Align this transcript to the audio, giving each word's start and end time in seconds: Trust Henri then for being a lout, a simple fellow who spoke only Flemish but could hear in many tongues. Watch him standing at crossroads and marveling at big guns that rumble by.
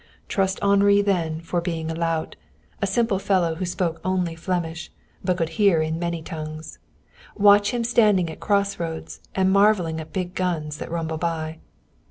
Trust 0.27 0.57
Henri 0.63 1.03
then 1.03 1.41
for 1.41 1.61
being 1.61 1.91
a 1.91 1.93
lout, 1.93 2.35
a 2.81 2.87
simple 2.87 3.19
fellow 3.19 3.53
who 3.53 3.67
spoke 3.67 4.01
only 4.03 4.33
Flemish 4.35 4.89
but 5.23 5.37
could 5.37 5.49
hear 5.49 5.79
in 5.83 5.99
many 5.99 6.23
tongues. 6.23 6.79
Watch 7.37 7.69
him 7.71 7.83
standing 7.83 8.27
at 8.27 8.39
crossroads 8.39 9.19
and 9.35 9.51
marveling 9.51 10.01
at 10.01 10.11
big 10.11 10.33
guns 10.33 10.79
that 10.79 10.89
rumble 10.89 11.19
by. 11.19 11.59